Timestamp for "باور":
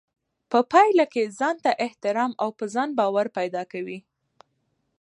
2.99-3.25